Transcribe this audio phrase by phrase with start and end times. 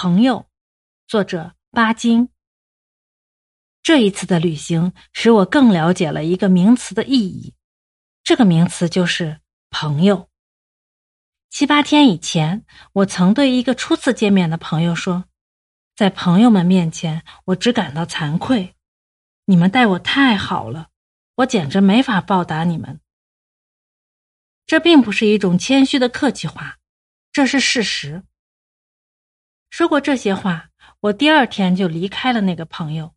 [0.00, 0.48] 朋友，
[1.08, 2.28] 作者巴金。
[3.82, 7.52] 这一次的旅行使我更了解了一个名词的意义，
[8.22, 9.40] 这个名词就是
[9.70, 10.28] 朋友。
[11.50, 15.24] 七八天以前，我曾对一个初次见面的朋友说
[15.96, 18.76] ：“在朋友们面前，我只感到惭愧。
[19.46, 20.90] 你们待我太好了，
[21.38, 23.00] 我简直没法报答你们。”
[24.64, 26.78] 这并不是一种谦虚的客气话，
[27.32, 28.22] 这是事实。
[29.70, 33.14] 说过这些话，我第二天就离开了那个朋友，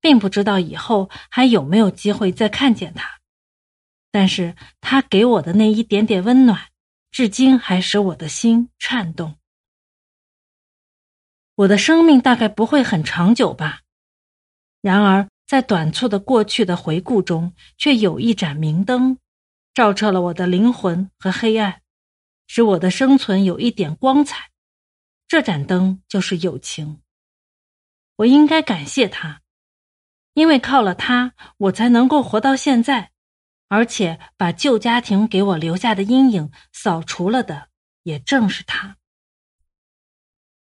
[0.00, 3.20] 并不知道以后还有没有机会再看见他。
[4.10, 6.68] 但是他给我的那一点点温暖，
[7.10, 9.36] 至今还使我的心颤动。
[11.56, 13.80] 我的生命大概不会很长久吧，
[14.80, 19.18] 然而在短促的过去的回顾中，却有一盏明灯，
[19.72, 21.82] 照彻了我的灵魂和黑暗，
[22.46, 24.50] 使我的生存有一点光彩。
[25.34, 27.00] 这盏灯就是友情。
[28.14, 29.42] 我应该感谢他，
[30.34, 33.10] 因为靠了他，我才能够活到现在，
[33.66, 37.70] 而且把旧家庭给我留下的阴影扫除了的，
[38.04, 38.96] 也正是他。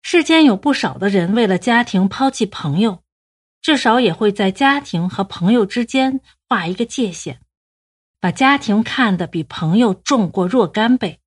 [0.02, 3.06] 世间有不少的人为了家庭抛弃朋友，
[3.62, 7.40] 至少也会在家庭和朋友之间画一个界限，
[8.20, 11.22] 把家庭看得比朋友重过若干倍。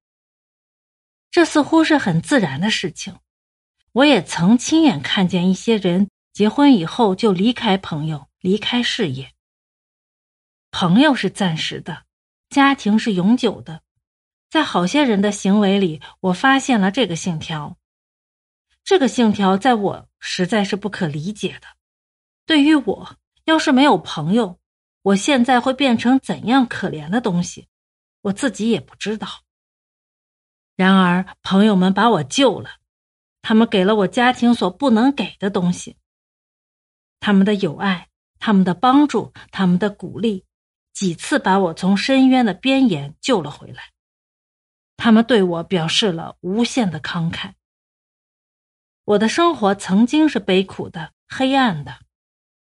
[1.30, 3.16] 这似乎是很自然的事情。
[3.92, 9.32] 我也曾亲眼看见一些人结婚以后就离开朋友，离开事业。
[10.70, 12.04] 朋友是暂时的，
[12.48, 13.82] 家庭是永久的。
[14.48, 17.76] 在好些人的行为里，我发现了这个信条。
[18.84, 21.66] 这个信条在我实在是不可理解的。
[22.46, 24.58] 对于我，要是没有朋友，
[25.02, 27.68] 我现在会变成怎样可怜的东西，
[28.22, 29.28] 我自己也不知道。
[30.76, 32.70] 然而，朋友们把我救了，
[33.42, 35.96] 他们给了我家庭所不能给的东西。
[37.18, 40.44] 他们的友爱，他们的帮助，他们的鼓励，
[40.92, 43.92] 几次把我从深渊的边沿救了回来。
[44.96, 47.52] 他们对我表示了无限的慷慨。
[49.04, 52.00] 我的生活曾经是悲苦的、黑暗的，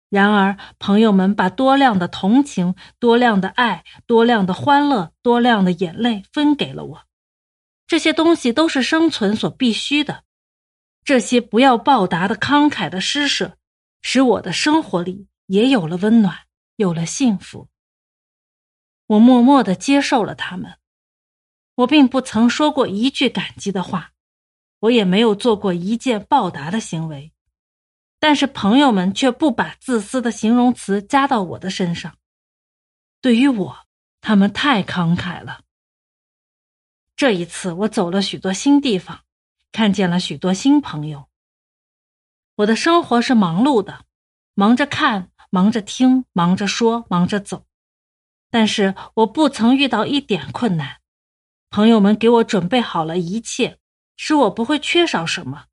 [0.10, 7.04] 然而朋友们把多量的同情、多量的爱、多量的欢乐、多量的眼泪分给了我。
[7.86, 10.24] 这些东西都是生存所必须的，
[11.04, 13.58] 这些不要报答的慷慨的施舍，
[14.02, 16.48] 使我的生活里也有了温暖，
[16.78, 17.68] 有了幸福。
[19.08, 20.78] 我默默的接受了他们，
[21.76, 24.14] 我并不曾说过一句感激的话，
[24.80, 27.34] 我也没有做过一件报答的行为，
[28.20, 32.18] 但是朋友们却不把自私的形容词加到我的身上。
[33.22, 33.86] 对于我，
[34.22, 35.62] 他们太慷慨了。
[37.16, 39.24] 这一次，我走了许多新地方，
[39.74, 41.28] 看见了许多新朋友。
[42.56, 44.06] 我的生活是忙碌的，
[44.54, 47.66] 忙着看，忙着听，忙着说，忙着走。
[48.50, 51.02] 但是我不曾遇到一点困难，
[51.70, 53.80] 朋友们给我准备好了一切，
[54.16, 55.66] 使我不会缺少什么。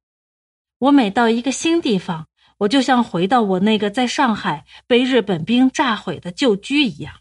[0.79, 2.27] 我每到一个新地方，
[2.59, 7.21] 我就像回到我那个在上海被日本兵炸毁的旧居一样。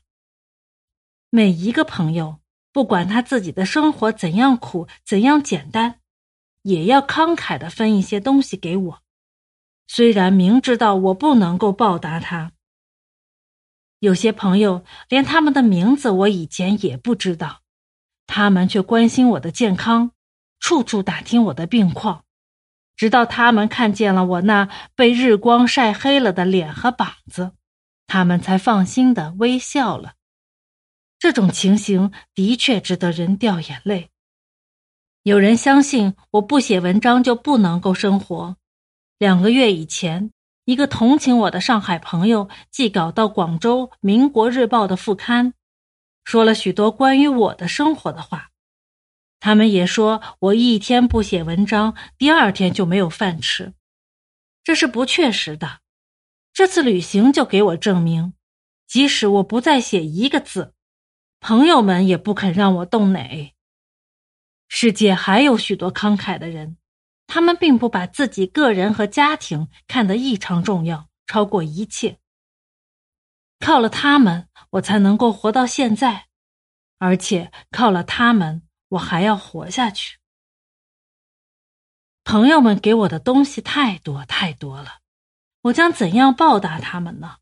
[1.30, 2.40] 每一个朋友。
[2.72, 5.99] 不管他自己的生活怎样苦，怎样简单，
[6.70, 9.02] 也要慷慨的分一些东西给我。
[9.88, 12.52] 虽然明知道我不能够报答他，
[13.98, 17.62] 有些朋友连他们的名字我以前也不知道，
[18.28, 20.12] 他们却关心我的健康，
[20.60, 22.24] 处处打听我的病况，
[22.96, 27.54] 直到他们看见了我那被日光晒黑了的脸和膀子，
[28.06, 30.14] 他们才放心的微笑了。
[31.18, 34.12] 这种情形的确值得人掉眼泪。
[35.24, 38.56] 有人相信我不写文章就不能够生活。
[39.18, 40.32] 两个月以前，
[40.64, 45.54] 一个同情我的上海朋友寄稿到广州《民国日报》的副刊，
[46.24, 48.52] 说了许多关于我的生活的话。
[49.42, 53.74] 他们也说我一天不写文章，第二天就没有饭吃。
[54.64, 55.80] 这是不确实的。
[56.54, 58.34] 这次旅行就给我证明，
[58.88, 60.74] 即使我不再写一个字。
[61.42, 63.54] 朋友们也不肯让我动馁。
[64.70, 66.78] 世界还有许多慷慨的人，
[67.28, 72.20] 他们并不把自己个人和家庭看得异常重要，超过一切。
[73.60, 76.28] 靠了他们，我才能够活到现在，
[77.00, 80.20] 而且靠了他们，我还要活下去。
[82.24, 85.00] 朋友们给我的东西太多太多了，
[85.64, 87.38] 我将怎样报答他们呢？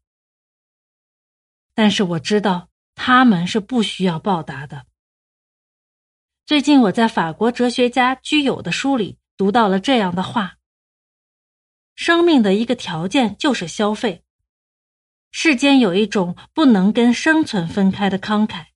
[1.76, 2.70] 但是我知道。
[3.00, 4.88] 他们是不需要报答的。
[6.48, 10.56] 最近我在法国哲学家居有的书里读到了这样的话：
[11.94, 14.24] 生命的一个条件就是消费。
[15.30, 18.68] 世间有一种不能跟生存分开的慷慨，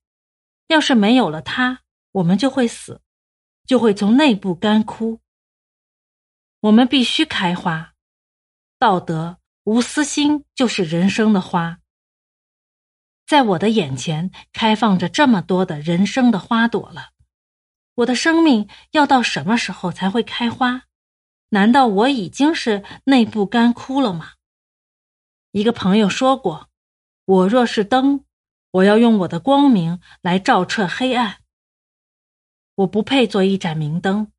[0.66, 1.80] 要是没有了它，
[2.10, 3.00] 我们就会死，
[3.64, 5.22] 就会从内部干枯。
[6.60, 7.94] 我们必须开花，
[8.78, 11.78] 道德无私心就是人生的花。
[13.26, 17.12] 在我的眼前开放着这么多的人生的花朵了，
[17.96, 20.84] 我的生命要到什么时候才会开花？
[21.50, 24.32] 难道我已经是内部干枯了吗？
[25.50, 26.68] 一个朋友说过
[27.26, 28.24] ：“我若是灯，
[28.70, 31.38] 我要用我的光明来照彻黑暗。
[32.76, 34.32] 我不配做一盏明灯。”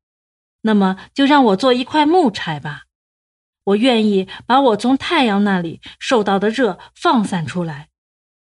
[0.66, 2.84] 那么就让我做一块木柴吧，
[3.64, 7.90] 我愿意把我从太阳那里受到的热放散出来，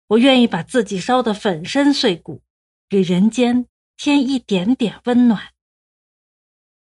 [0.08, 2.42] 我愿意把自己烧得粉身碎骨，
[2.88, 3.66] 给人间
[3.98, 5.40] 添一点点温暖。